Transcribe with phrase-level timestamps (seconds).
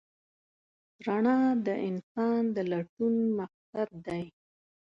[1.05, 4.23] رڼا د انسان د لټون مقصد دی.